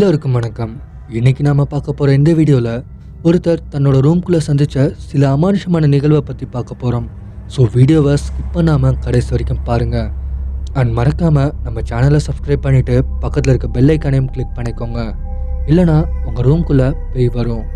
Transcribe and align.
எல்லோருக்கும் 0.00 0.36
வணக்கம். 0.38 0.70
இன்னைக்கு 1.18 1.42
நாம 1.46 1.64
பார்க்க 1.72 1.94
போகிற 1.96 2.12
இந்த 2.18 2.30
வீடியோவில் 2.38 2.84
ஒருத்தர் 3.28 3.64
தன்னோட 3.72 3.96
ரூம்குள்ளே 4.06 4.38
சந்தித்த 4.46 4.84
சில 5.08 5.22
அமானுஷமான 5.36 5.88
நிகழ்வை 5.94 6.20
பற்றி 6.28 6.46
பார்க்க 6.54 6.78
போறோம். 6.82 7.08
ஸோ 7.54 7.66
வீடியோவை 7.74 8.14
ஸ்கிப் 8.22 8.54
பண்ணாமல் 8.54 8.96
கடைசி 9.06 9.30
வரைக்கும் 9.34 9.60
பாருங்க. 9.68 9.98
அண்ட் 10.80 10.92
மறக்காமல் 10.98 11.52
நம்ம 11.66 11.82
சேனலை 11.90 12.20
சப்ஸ்கிரைப் 12.28 12.64
பண்ணிவிட்டு 12.66 12.96
பக்கத்தில் 13.24 13.52
இருக்க 13.54 13.68
பெல்லைக்கானையும் 13.76 14.30
கிளிக் 14.36 14.56
பண்ணிக்கோங்க. 14.58 15.02
இல்லைனா 15.72 15.98
உங்கள் 16.28 16.48
ரூம்குள்ளே 16.48 16.88
போய் 17.12 17.28
வரும். 17.36 17.66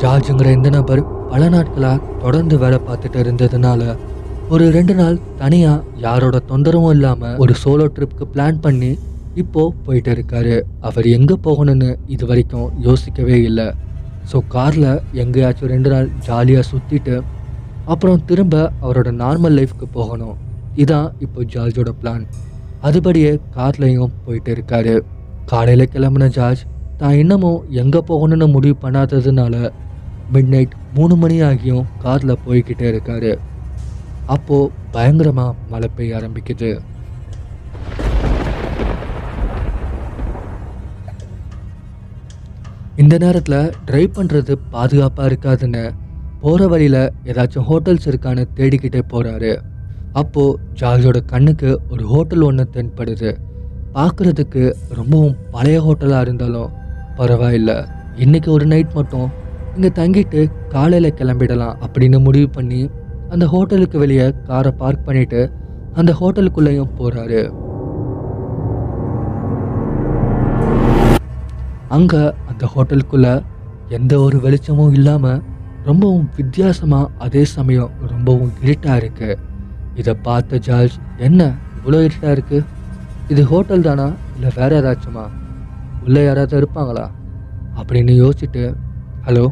ஜார்ஜுங்கிற 0.00 0.48
இந்த 0.56 0.68
நபர் 0.74 1.00
பல 1.30 1.42
நாட்களாக 1.52 2.10
தொடர்ந்து 2.22 2.56
வேலை 2.62 2.78
பார்த்துட்டு 2.88 3.18
இருந்ததுனால 3.22 3.82
ஒரு 4.54 4.64
ரெண்டு 4.76 4.94
நாள் 5.00 5.16
தனியாக 5.40 5.84
யாரோட 6.04 6.36
தொந்தரவும் 6.50 6.92
இல்லாமல் 6.96 7.38
ஒரு 7.42 7.54
சோலோ 7.62 7.86
ட்ரிப்க்கு 7.96 8.26
பிளான் 8.34 8.60
பண்ணி 8.66 8.90
இப்போ 9.42 9.62
போயிட்டு 9.86 10.10
இருக்காரு. 10.16 10.54
அவர் 10.88 11.06
எங்கே 11.16 11.36
போகணும்னு 11.46 11.90
இது 12.14 12.24
வரைக்கும் 12.30 12.68
யோசிக்கவே 12.86 13.36
இல்லை. 13.48 13.66
ஸோ 14.30 14.36
காரில் 14.54 14.88
எங்கேயாச்சும் 15.22 15.72
ரெண்டு 15.74 15.90
நாள் 15.94 16.08
ஜாலியாக 16.28 16.64
சுற்றிட்டு 16.70 17.16
அப்புறம் 17.94 18.22
திரும்ப 18.30 18.54
அவரோட 18.84 19.10
நார்மல் 19.24 19.56
லைஃப்க்கு 19.58 19.88
போகணும். 19.98 20.36
இதான் 20.84 21.10
இப்போ 21.26 21.42
ஜார்ஜோட 21.54 21.92
பிளான் 22.00 22.24
அதுபடியே 22.88 23.34
கார்லையும் 23.56 24.16
போயிட்டு 24.24 24.50
இருக்காரு. 24.56 24.96
காலையில் 25.52 25.92
கிளம்புன 25.94 26.30
ஜார்ஜ் 26.38 26.64
தான் 27.02 27.18
இன்னமும் 27.22 27.60
எங்கே 27.82 28.00
போகணும்னு 28.10 28.46
முடிவு 28.54 28.76
பண்ணாததுனால 28.84 29.54
மிட் 30.34 30.50
நைட் 30.54 30.74
மூணு 30.96 31.14
மணி 31.22 31.36
ஆகியும் 31.48 31.86
காரில் 32.02 32.42
போய்கிட்டே 32.46 32.86
இருக்காரு. 32.92 33.32
அப்போது 34.34 34.72
பயங்கரமாக 34.94 35.54
மழை 35.72 35.88
பெய்ய 35.96 36.16
ஆரம்பிக்குது. 36.18 36.70
இந்த 43.02 43.16
நேரத்தில் 43.24 43.72
ட்ரைவ் 43.88 44.12
பண்ணுறது 44.18 44.52
பாதுகாப்பாக 44.74 45.28
இருக்காதுன்னு 45.30 45.82
போகிற 46.42 46.62
வழியில் 46.72 47.02
ஏதாச்சும் 47.30 47.66
ஹோட்டல்ஸ் 47.68 48.08
இருக்கான்னு 48.10 48.44
தேடிக்கிட்டே 48.58 49.02
போகிறாரு 49.12 49.52
அப்போது 50.20 50.58
ஜார்ஜோட 50.80 51.18
கண்ணுக்கு 51.32 51.70
ஒரு 51.92 52.04
ஹோட்டல் 52.12 52.44
ஒன்று 52.48 52.64
தென்படுது. 52.76 53.30
பார்க்குறதுக்கு 53.96 54.62
ரொம்பவும் 54.98 55.36
பழைய 55.54 55.78
ஹோட்டலாக 55.86 56.24
இருந்தாலும் 56.26 56.72
பரவாயில்ல. 57.18 57.72
இன்றைக்கி 58.24 58.48
ஒரு 58.56 58.66
நைட் 58.72 58.96
மட்டும் 58.98 59.28
இங்கே 59.78 59.90
தங்கிட்டு 59.98 60.52
காலையில் 60.68 61.14
கிளம்பிடலாம் 61.14 61.76
அப்படின்னு 61.86 62.18
முடிவு 62.18 62.48
பண்ணி 62.50 62.90
அந்த 63.28 63.46
ஹோட்டலுக்கு 63.46 63.98
வெளியே 63.98 64.34
காரை 64.44 64.72
பார்க் 64.72 65.04
பண்ணிட்டு 65.04 65.52
அந்த 65.94 66.14
ஹோட்டலுக்குள்ளேயும் 66.20 66.90
போகிறாரு 66.98 67.40
அங்கே 71.88 72.22
அந்த 72.46 72.68
ஹோட்டலுக்குள்ளே 72.74 73.44
எந்த 73.88 74.20
ஒரு 74.20 74.40
வெளிச்சமும் 74.40 74.92
இல்லாமல் 74.92 75.42
ரொம்பவும் 75.84 76.30
வித்தியாசமாக 76.36 77.10
அதே 77.18 77.44
சமயம் 77.44 77.90
ரொம்பவும் 78.06 78.52
இருட்டாக 78.60 78.96
இருக்கு. 78.96 79.38
இதை 79.94 80.14
பார்த்த 80.14 80.58
ஜார்ஜ் 80.58 80.96
என்ன? 81.16 81.54
இவ்வளோ 81.76 82.02
இருட்டாக 82.02 82.30
இருக்கு? 82.30 82.64
இது 83.28 83.44
ஹோட்டல் 83.44 83.80
தானா? 83.80 84.12
இல்லை 84.34 84.50
வேற 84.56 84.82
ஏதாச்சுமா 84.82 85.24
உள்ளே 86.04 86.24
யாராவது 86.24 86.60
இருப்பாங்களா? 86.60 87.10
அப்படின்னு 87.76 88.14
யோசிச்சுட்டு 88.24 88.74
ஹலோ 89.26 89.46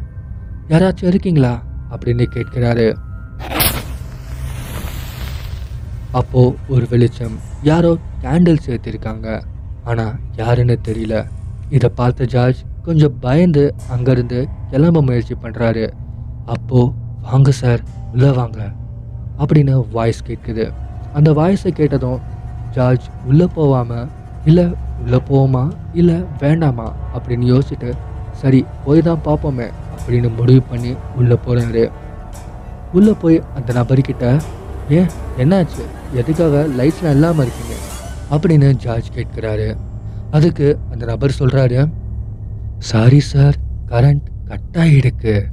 யாராச்சும் 0.69 1.05
இருக்கீங்களா? 1.05 1.63
அப்படின்னு 1.91 2.27
கேட்கிறாரு. 2.35 2.95
அப்போ 6.13 6.55
ஒரு 6.69 6.87
வெளிச்சம் 6.91 7.39
யாரோ 7.63 7.97
கேண்டில் 8.23 8.57
சேர்த்திருக்காங்க. 8.67 9.43
ஆனா 9.85 10.15
யாருன்னு 10.37 10.79
தெரியல. 10.89 11.27
இதை 11.71 11.91
பார்த்த 11.95 12.25
ஜார்ஜ் 12.25 12.65
கொஞ்சம் 12.83 13.19
பயந்து 13.19 13.75
அங்கிருந்து 13.89 14.49
கிளம்ப 14.71 15.03
முயற்சி 15.03 15.35
பண்றாரு. 15.43 15.91
அப்போ 16.47 16.93
வாங்க 17.23 17.51
சார் 17.51 17.81
உள்ள 18.13 18.33
வாங்க 18.33 18.73
அப்படின்னு 19.39 19.85
வாய்ஸ் 19.93 20.23
கேட்குது. 20.27 20.73
அந்த 21.13 21.33
வாய்ஸை 21.33 21.69
கேட்டதும் 21.69 22.21
ஜார்ஜ் 22.71 23.05
உள்ளே 23.25 23.49
போவாம 23.57 24.09
இல்லை 24.45 24.75
உள்ளே 25.03 25.17
போவோமா? 25.17 25.73
இல்லை 25.93 26.25
வேண்டாமா? 26.39 26.93
அப்படின்னு 27.15 27.59
யோசிச்சுட்டு 27.59 27.93
சரி 28.33 28.65
போய் 28.85 29.03
தான் 29.03 29.21
பார்ப்போமே. 29.25 29.71
அப்படின்னு 30.07 30.35
முடிவு 30.37 30.63
பண்ணி 30.63 30.97
உள்ளே 31.17 31.37
போகிறாரு 31.47 31.91
உள்ளே 32.93 33.13
போய் 33.13 33.43
அந்த 33.55 33.73
நபர்கிட்ட 33.73 34.41
ஏன் 34.89 35.07
என்னாச்சு? 35.39 35.85
எதுக்காக 36.15 36.67
லைட்ஸ்லாம் 36.79 37.11
இல்லாமல் 37.11 37.47
இருக்கீங்க? 37.47 37.75
அப்படின்னு 38.31 38.75
ஜார்ஜ் 38.75 39.09
கேட்குறாரு. 39.15 39.77
அதுக்கு 40.31 40.79
அந்த 40.91 41.05
நபர் 41.05 41.37
சொல்கிறாரு 41.39 41.91
sorry 42.79 43.21
sir 43.21 43.57
current 43.89 44.27
cut 44.45 44.73
ஆகிடுக்கு 44.73 45.45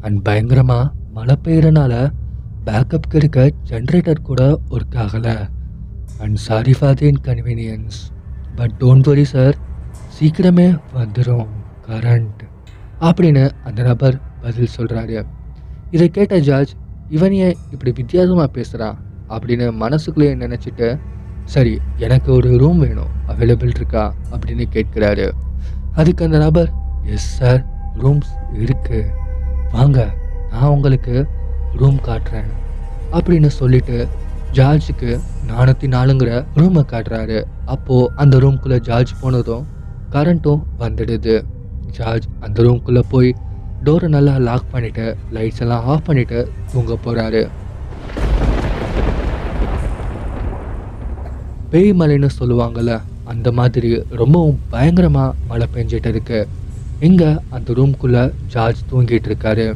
and 0.00 0.22
பயங்கரமாக 0.22 0.90
மழை 1.12 1.38
பெய்யறனால 1.44 2.10
பேக்கப்க்கு 2.66 3.14
இருக்க 3.14 3.50
ஜென்ரேட்டர் 3.68 4.22
கூட 4.22 4.60
ஒர்க் 4.70 4.96
ஆகலை. 4.96 5.48
And 6.20 6.36
sorry 6.36 6.74
for 6.80 6.94
the 6.94 7.10
inconvenience 7.10 7.98
but 8.56 8.70
don't 8.80 9.08
worry 9.12 9.24
sir 9.24 9.56
சீக்கிரமே 10.20 10.78
வந்துடும் 10.94 11.46
கரண்ட் 11.88 12.41
அப்படின்னு 13.02 13.50
அந்த 13.64 13.82
நபர் 13.82 14.20
பதில் 14.42 14.68
சொல்கிறாரு 14.76 15.24
இதை 15.90 16.08
கேட்ட 16.08 16.38
ஜார்ஜ் 16.38 16.72
இவன் 17.08 17.32
ஏன் 17.32 17.56
இப்படி 17.70 17.92
வித்தியாசமாக 17.96 18.46
பேசுகிறான் 18.46 18.98
அப்படின்னு 19.28 19.72
மனசுக்குள்ளேயே 19.72 20.34
நினச்சிட்டு 20.34 20.98
சரி 21.44 21.78
எனக்கு 21.96 22.32
ஒரு 22.32 22.58
ரூம் 22.58 22.78
வேணும் 22.78 23.08
அவைலபிள் 23.28 23.66
இருக்கா? 23.66 24.14
அப்படின்னு 24.32 24.64
கேட்குறாரு. 24.72 25.30
அதுக்கு 25.92 26.24
அந்த 26.24 26.38
நபர் 26.38 26.72
எஸ் 27.02 27.36
சார் 27.36 27.66
ரூம்ஸ் 27.98 28.30
இருக்கு. 28.52 29.10
வாங்க 29.72 30.14
நான் 30.50 30.68
உங்களுக்கு 30.68 31.26
ரூம் 31.76 31.98
காட்டுறேன். 32.06 32.50
அப்படின்னு 33.12 33.46
சொல்லிட்டு 33.46 34.08
ஜார்ஜுக்கு 34.52 35.20
நானூற்றி 35.48 35.88
நாலுங்கிற 35.88 36.44
ரூமை 36.54 36.82
காட்டுறாரு. 36.92 37.44
அப்போது 37.66 38.12
அந்த 38.16 38.38
ரூம்குள்ளே 38.38 38.78
ஜார்ஜ் 38.78 39.12
போனதும் 39.20 39.66
கரண்ட்டும் 40.10 40.62
வந்துடுது. 40.78 41.42
ஜார்ஜ் 41.96 42.26
அந்த 42.44 42.62
ரூம்குள்ளே 42.66 43.02
போய் 43.12 43.30
டோரை 43.86 44.08
நல்லா 44.14 44.34
லாக் 44.48 44.72
பண்ணிவிட்டு 44.72 45.06
லைட்ஸ் 45.36 45.62
எல்லாம் 45.64 45.86
ஆஃப் 45.92 46.06
பண்ணிவிட்டு 46.08 46.40
தூங்க 46.72 46.96
போகிறாரு 47.04 47.42
பேய் 51.72 51.92
மலைன்னு 52.00 52.28
சொல்லுவாங்கள்ல 52.38 52.94
அந்த 53.32 53.48
மாதிரி 53.58 53.90
ரொம்பவும் 54.20 54.58
பயங்கரமாக 54.72 55.36
மழை 55.50 55.66
பெஞ்சிட்டு 55.74 56.10
இருக்கு. 56.14 56.40
இங்கே 57.08 57.30
அந்த 57.56 57.68
ரூம்குள்ளே 57.78 58.22
ஜார்ஜ் 58.54 58.80
தூங்கிட்டு 58.90 59.28
இருக்காரு. 59.30 59.66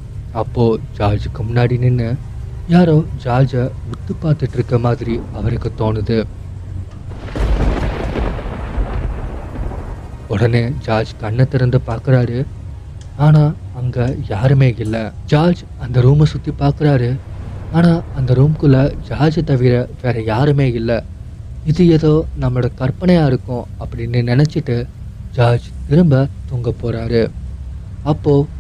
அப்போது 0.41 0.81
ஜார்ஜுக்கு 0.99 1.43
முன்னாடி 1.49 1.77
நின்று 1.85 2.09
யாரோ 2.75 2.97
ஜார்ஜை 3.25 3.63
உத்து 3.93 4.15
பார்த்துட்டு 4.23 4.57
இருக்க 4.59 4.79
மாதிரி 4.87 5.15
அவருக்கு 5.39 5.71
தோணுது. 5.81 6.19
உடனே 10.33 10.63
ஜார்ஜ் 10.87 11.13
கண்ணை 11.23 11.45
திறந்து 11.53 11.79
பார்க்குறாரு. 11.89 12.39
ஆனால் 13.27 13.53
அங்கே 13.81 14.07
யாருமே 14.33 14.69
இல்லை. 14.85 15.03
ஜார்ஜ் 15.33 15.63
அந்த 15.85 15.97
ரூமை 16.07 16.27
சுற்றி 16.33 16.53
பார்க்குறாரு. 16.63 17.11
ஆனால் 17.77 18.03
அந்த 18.19 18.31
ரூம்குள்ளே 18.39 18.83
ஜார்ஜை 19.09 19.43
தவிர 19.51 19.75
வேறு 20.03 20.21
யாருமே 20.33 20.67
இல்லை. 20.81 20.99
இது 21.71 21.83
ஏதோ 21.97 22.13
நம்மளோட 22.43 22.69
கற்பனையாக 22.81 23.31
இருக்கும் 23.31 23.65
அப்படின்னு 23.83 24.21
நினச்சிட்டு 24.33 24.77
ஜார்ஜ் 25.39 25.67
திரும்ப 25.89 26.27
தூங்க 26.51 26.73
போகிறாரு 26.83 27.23
அப்போது 28.11 28.55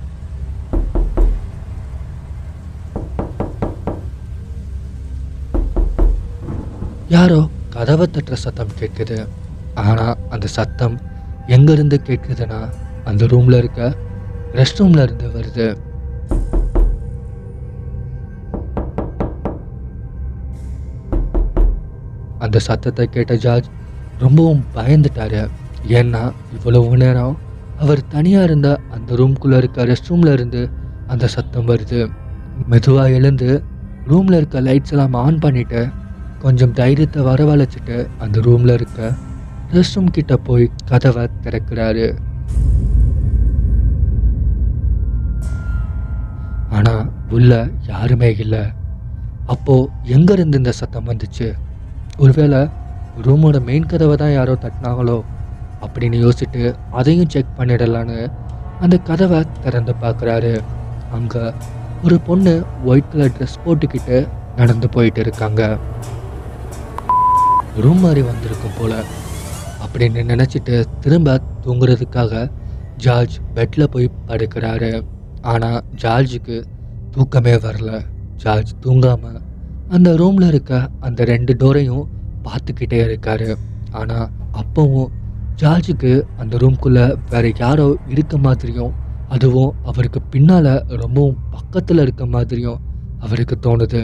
யாரோ 7.14 7.40
கதவை 7.74 8.06
தட்டுற 8.14 8.36
சத்தம் 8.44 8.76
கேட்குது. 8.80 9.18
ஆனால் 9.88 10.16
அந்த 10.34 10.46
சத்தம் 10.56 10.96
எங்கேருந்து 11.54 11.96
கேட்குதுன்னா 12.08 12.60
அந்த 13.08 13.26
ரூமில் 13.32 13.56
இருக்க 13.58 13.80
ரெஸ்ட் 14.58 14.80
ரூமில் 14.80 15.02
இருந்து 15.02 15.26
வருது. 15.36 15.66
அந்த 22.38 22.58
சத்தத்தை 22.68 23.06
கேட்ட 23.06 23.34
ஜார்ஜ் 23.44 23.68
ரொம்பவும் 24.18 24.64
பயந்துட்டாரு. 24.74 25.42
ஏன்னா 25.98 26.22
இவ்வளவு 26.56 26.96
நேரம் 26.96 27.36
அவர் 27.84 28.02
தனியாக 28.08 28.46
இருந்த 28.48 28.68
அந்த 28.96 29.14
ரூம்குள்ளே 29.20 29.56
இருக்க 29.56 29.84
ரெஸ்ட் 29.84 30.10
ரூமில் 30.12 30.32
இருந்து 30.32 30.62
அந்த 31.06 31.26
சத்தம் 31.36 31.68
வருது. 31.68 32.00
மெதுவாக 32.72 33.16
எழுந்து 33.18 33.48
ரூமில் 34.10 34.36
இருக்க 34.36 34.60
லைட்ஸ் 34.68 34.92
எல்லாம் 34.94 35.16
ஆன் 35.24 35.38
பண்ணிவிட்டு 35.38 35.80
கொஞ்சம் 36.44 36.72
தைரியத்தை 36.72 37.22
வரவழைச்சிட்டு 37.22 37.96
அந்த 38.18 38.40
ரூமில் 38.40 38.74
இருக்க 38.74 39.12
ரெஸ்ட் 39.74 39.96
ரூம் 39.96 40.14
கிட்ட 40.16 40.34
போய் 40.46 40.64
கதவை 40.90 41.22
திறக்கிறாரு. 41.44 42.06
ஆனால் 46.76 47.04
உள்ள 47.36 47.52
யாருமே 47.90 48.28
இல்லை. 48.44 48.62
அப்போ 49.54 49.74
எங்க 50.16 50.30
இருந்து 50.36 50.60
இந்த 50.60 50.72
சத்தம் 50.80 51.08
வந்துச்சு? 51.10 51.48
ஒருவேளை 52.24 52.60
ரூமோட 53.26 53.56
மெயின் 53.68 53.90
கதவை 53.92 54.14
தான் 54.22 54.34
யாரோ 54.36 54.54
தட்டினாங்களோ 54.64 55.18
அப்படின்னு 55.84 56.18
யோசிச்சுட்டு 56.24 56.62
அதையும் 57.00 57.32
செக் 57.34 57.56
பண்ணிடலான்னு 57.58 58.18
அந்த 58.84 58.96
கதவை 59.10 59.40
திறந்து 59.64 59.94
பார்க்குறாரு. 60.04 60.54
அங்கே 61.18 61.44
ஒரு 62.06 62.16
பொண்ணு 62.28 62.54
ஒயிட் 62.90 63.12
கலர் 63.12 63.36
ட்ரெஸ் 63.36 63.62
போட்டுக்கிட்டு 63.66 64.18
நடந்து 64.60 64.88
போயிட்டு 64.96 65.20
இருக்காங்க. 65.26 65.62
ரூம் 67.84 68.02
மாதிரி 68.06 68.22
வந்திருக்கும் 68.32 68.76
போல. 68.80 68.94
அப்படின்னு 69.86 70.22
நினச்சிட்டு 70.32 70.76
திரும்ப 71.00 71.40
தூங்குறதுக்காக 71.64 72.32
ஜார்ஜ் 72.96 73.36
பெட்டில் 73.54 73.92
போய் 73.94 74.08
படுக்கிறாரு. 74.28 74.90
ஆனால் 75.42 75.80
ஜார்ஜுக்கு 76.02 76.56
தூக்கமே 77.10 77.54
வரல. 77.66 77.90
ஜார்ஜ் 78.42 78.72
தூங்காமல் 78.86 79.40
அந்த 79.88 80.08
ரூமில் 80.16 80.46
இருக்க 80.46 80.72
அந்த 81.00 81.24
ரெண்டு 81.24 81.52
டோரையும் 81.54 82.04
பார்த்துக்கிட்டே 82.44 83.00
இருக்காரு. 83.06 83.50
ஆனால் 83.90 84.28
அப்பவும் 84.60 85.10
ஜார்ஜுக்கு 85.62 86.12
அந்த 86.36 86.56
ரூம்குள்ளே 86.56 87.04
வேற 87.30 87.52
யாரோ 87.58 87.86
இருக்க 88.06 88.36
மாதிரியும் 88.38 88.94
அதுவும் 89.28 89.72
அவருக்கு 89.82 90.20
பின்னால் 90.22 90.72
ரொம்பவும் 91.02 91.38
பக்கத்தில் 91.50 91.98
இருக்க 91.98 92.26
மாதிரியும் 92.26 92.82
அவருக்கு 93.18 93.56
தோணுது. 93.66 94.00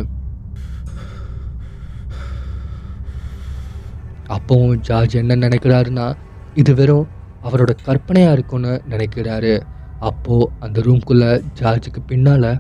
அப்போவும் 4.35 4.81
ஜார்ஜ் 4.89 5.15
என்ன 5.23 5.37
நினைக்கிறாருன்னா 5.45 6.07
இது 6.63 6.73
வெறும் 6.81 7.09
அவரோட 7.47 7.73
கற்பனையாக 7.87 8.37
இருக்கும்னு 8.37 8.73
நினைக்கிறாரு. 8.93 9.55
அப்போது 10.09 10.49
அந்த 10.65 10.79
ரூம்குள்ளே 10.87 11.31
ஜார்ஜுக்கு 11.61 12.01
பின்னால் 12.11 12.51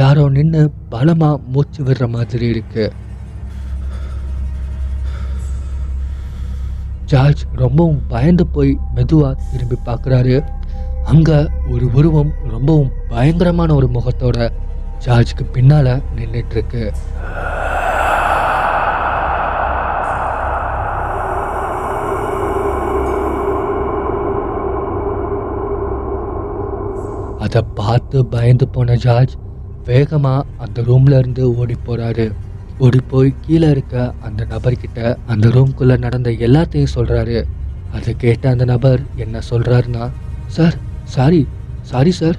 யாரோ 0.00 0.24
நின்று 0.36 0.62
பலமாக 0.92 1.42
மூச்சு 1.52 1.80
விடுற 1.86 2.06
மாதிரி 2.14 2.46
இருக்குது 2.54 2.94
ஜார்ஜ் 7.10 7.42
ரொம்பவும் 7.62 8.00
பயந்து 8.12 8.44
போய் 8.54 8.72
மெதுவாக 8.94 9.42
திரும்பி 9.50 9.76
பார்க்குறாரு. 9.88 10.36
அங்கே 11.12 11.38
ஒரு 11.72 11.86
உருவம் 11.98 12.32
ரொம்பவும் 12.54 12.92
பயங்கரமான 13.12 13.74
ஒரு 13.74 13.88
முகத்தோட 13.96 14.48
ஜார்ஜுக்கு 15.04 15.44
பின்னால் 15.56 15.92
நின்றுட்டுருக்கு 16.16 16.82
பார்த்து 27.96 28.20
பயந்து 28.32 28.64
போன 28.74 28.94
ஜார்ஜ் 29.02 29.34
வேகமாக 29.86 30.40
அந்த 30.64 30.78
ரூம்ல 30.88 31.18
இருந்து 31.22 31.42
ஓடி 31.60 31.76
போகிறாரு 31.86 32.24
ஓடி 32.84 32.98
போய் 33.10 33.30
கீழே 33.44 33.68
இருக்க 33.74 33.94
அந்த 34.26 34.40
நபர்கிட்ட 34.50 34.98
அந்த 35.32 35.46
ரூம்குள்ளே 35.54 35.96
நடந்த 36.04 36.30
எல்லாத்தையும் 36.46 36.92
சொல்கிறாரு 36.94 37.36
அதை 37.96 38.12
கேட்ட 38.22 38.44
அந்த 38.54 38.64
நபர் 38.72 39.00
என்ன 39.24 39.40
சொல்கிறாருன்னா 39.50 40.04
சார் 40.56 40.76
சாரி 41.14 41.40
சாரி 41.90 42.12
சார். 42.20 42.38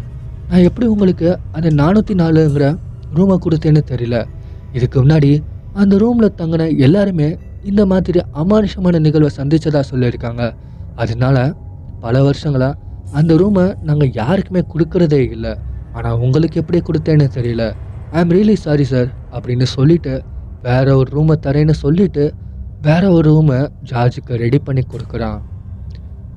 நான் 0.49 0.65
எப்படி 0.69 0.87
உங்களுக்கு 0.93 1.29
அந்த 1.57 1.69
நானூற்றி 1.81 2.15
நாலுங்கிற 2.21 2.65
ரூமை 3.17 3.37
கொடுத்தேன்னு 3.45 3.83
தெரியல. 3.91 4.17
இதுக்கு 4.77 4.97
முன்னாடி 5.03 5.31
அந்த 5.81 5.97
ரூமில் 6.03 6.35
தங்கின 6.41 6.67
எல்லாருமே 6.87 7.29
இந்த 7.71 7.83
மாதிரி 7.93 8.21
அமானுஷமான 8.43 8.99
நிகழ்வை 9.07 9.31
சந்தித்ததாக 9.39 9.85
சொல்லியிருக்காங்க. 9.91 10.43
அதனால 10.95 11.37
பல 12.05 12.23
வருஷங்களாக 12.27 12.73
அந்த 13.11 13.33
ரூமை 13.35 13.65
நாங்கள் 13.81 14.11
யாருக்குமே 14.13 14.61
கொடுக்கறதே 14.73 15.21
இல்லை. 15.35 15.53
ஆனால் 15.91 16.19
உங்களுக்கு 16.25 16.59
எப்படி 16.59 16.79
கொடுத்தேன்னு 16.79 17.27
தெரியல. 17.37 17.63
ஐ 18.11 18.19
ஆம் 18.19 18.29
ரியலி 18.29 18.53
சாரி 18.53 18.83
சார் 18.83 19.09
அப்படின்னு 19.31 19.63
சொல்லிட்டு 19.63 20.23
வேற 20.61 20.95
ஒரு 20.95 21.09
ரூமை 21.17 21.35
தரேன்னு 21.45 21.71
சொல்லிட்டு 21.71 22.33
வேற 22.81 23.11
ஒரு 23.11 23.29
ரூமை 23.31 23.69
ஜார்ஜுக்கு 23.91 24.33
ரெடி 24.43 24.59
பண்ணி 24.59 24.83
கொடுக்குறான். 24.83 25.39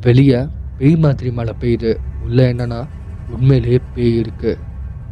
வெளியே 0.01 0.41
பேய் 0.79 0.97
மாதிரி 0.97 1.31
மழை 1.31 1.55
பெய்யுது. 1.61 1.93
உள்ள 2.25 2.53
என்னன்னா 2.53 2.81
உண்மையிலேயே 3.29 3.81
பேய் 3.95 4.19
இருக்கு. 4.19 4.59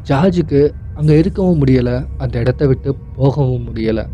ஜார்ஜுக்கு 0.08 0.70
அங்கே 0.94 1.18
இருக்கவும் 1.18 1.60
முடியலை. 1.64 2.06
அந்த 2.18 2.38
இடத்த 2.38 2.66
விட்டு 2.66 2.96
போகவும் 3.16 3.66
முடியலை. 3.68 4.06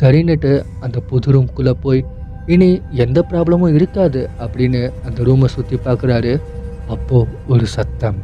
சரின்னுட்டு 0.00 0.64
அந்த 0.80 1.00
புது 1.00 1.32
ரூம்குள்ளே 1.32 1.70
போய் 1.70 2.04
இனி 2.46 2.80
எந்த 2.90 3.26
ப்ராப்ளமும் 3.30 3.74
இருக்காது 3.74 4.28
அப்படின்னு 4.38 4.92
அந்த 5.06 5.22
ரூமை 5.22 5.44
சுற்றி 5.44 5.76
பார்க்குறாரு 5.76 6.40
அப்போ 6.92 7.18
ஒரு 7.52 7.66
சத்தம். 7.74 8.18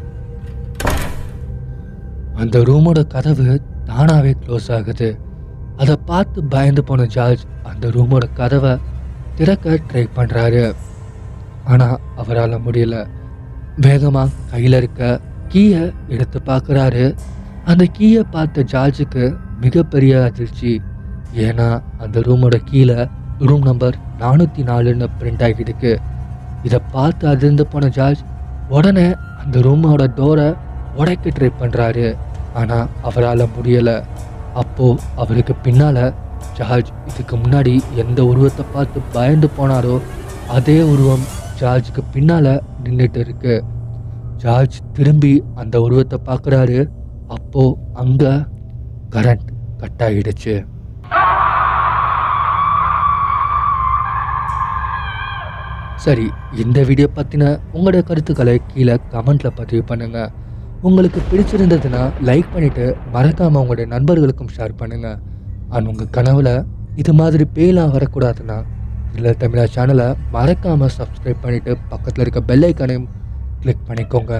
அந்த 2.42 2.58
ரூமோட 2.68 2.98
கதவு 3.14 3.46
தானாகவே 3.88 4.32
க்ளோஸ் 4.42 4.68
ஆகுது. 4.76 5.08
அதை 5.82 5.94
பார்த்து 6.10 6.38
பயந்து 6.54 6.82
போன 6.88 7.06
ஜார்ஜ் 7.14 7.42
அந்த 7.70 7.88
ரூமோட 7.96 8.24
கதவை 8.38 8.72
திறக்க 9.38 9.78
ட்ரை 9.90 10.04
பண்ணுறாரு 10.16 10.64
ஆனால் 11.72 12.00
அவரால் 12.22 12.62
முடியல. 12.66 12.96
வேகமாக 13.86 14.36
கையில் 14.52 14.76
இருக்க 14.80 15.20
கீயை 15.52 15.84
எடுத்து 16.14 16.38
பார்க்குறாரு 16.50 17.04
அந்த 17.70 17.84
கீயை 17.98 18.22
பார்த்த 18.34 18.64
ஜார்ஜுக்கு 18.72 19.24
மிகப்பெரிய 19.64 20.12
அதிர்ச்சி. 20.28 20.72
ஏன்னா 21.46 21.68
அந்த 22.04 22.20
ரூமோட 22.28 22.56
கீழே 22.70 22.98
ரூம் 23.48 23.66
நம்பர் 23.68 23.96
நானூற்றி 24.22 24.62
நாலுன்னு 24.70 25.06
பிரிண்ட் 25.18 25.44
ஆகிருக்கு 25.46 25.92
இதை 26.68 26.78
பார்த்து 26.94 27.24
அதிர்ந்து 27.32 27.64
போன 27.72 27.88
ஜார்ஜ் 27.98 28.22
உடனே 28.76 29.06
அந்த 29.42 29.58
ரூமோட 29.66 30.02
டோரை 30.18 30.48
உடைக்க 31.00 31.32
ட்ரை 31.36 31.50
பண்ணுறாரு 31.60 32.06
ஆனால் 32.60 32.90
அவரால் 33.08 33.52
முடியலை. 33.56 33.96
அப்போது 34.60 35.02
அவருக்கு 35.22 35.54
பின்னால் 35.64 36.02
ஜார்ஜ். 36.58 36.90
இதுக்கு 37.10 37.34
முன்னாடி 37.42 37.74
எந்த 38.02 38.20
உருவத்தை 38.30 38.64
பார்த்து 38.74 39.00
பயந்து 39.16 39.48
போனாரோ 39.58 39.96
அதே 40.56 40.78
உருவம் 40.92 41.26
ஜார்ஜுக்கு 41.60 42.02
பின்னால் 42.14 42.52
நின்றுட்டு 42.84 43.20
இருக்கு. 43.26 43.54
ஜார்ஜ் 44.42 44.76
திரும்பி 44.96 45.34
அந்த 45.62 45.76
உருவத்தை 45.86 46.18
பார்க்குறாரு. 46.28 46.78
அப்போது 47.36 47.76
அங்கே 48.02 48.32
கரண்ட் 49.14 49.48
கட் 49.82 50.02
ஆகிடுச்சு 50.06 50.54
சரி 56.04 56.26
இந்த 56.62 56.78
வீடியோ 56.88 57.08
பற்றின 57.16 57.44
உங்களோட 57.74 57.98
கருத்துக்களை 58.08 58.54
கீழே 58.70 58.94
கமெண்ட்டில் 59.12 59.56
பதிவு 59.58 59.82
பண்ணுங்கள் 59.90 60.30
உங்களுக்கு 60.82 61.20
பிடிச்சிருந்ததுன்னா 61.30 62.02
லைக் 62.28 62.52
பண்ணிவிட்டு 62.54 62.84
மறக்காமல் 63.14 63.62
உங்களுடைய 63.62 63.86
நண்பர்களுக்கும் 63.94 64.52
ஷேர் 64.56 64.78
பண்ணுங்கள் 64.80 65.18
அண்ட் 65.70 65.90
உங்கள் 65.90 66.12
கனவில் 66.16 66.52
இது 66.96 67.12
மாதிரி 67.14 67.44
பேலாம் 67.56 67.92
வரக்கூடாதுன்னா 67.96 68.58
இல்லை 69.14 69.32
தமிழா 69.42 69.66
சேனலை 69.76 70.08
மறக்காமல் 70.30 70.96
சப்ஸ்கிரைப் 70.98 71.44
பண்ணிவிட்டு 71.44 71.74
பக்கத்தில் 71.90 72.24
இருக்க 72.24 72.42
பெல்லைக்கானையும் 72.50 73.08
கிளிக் 73.62 73.86
பண்ணிக்கோங்க. 73.88 74.34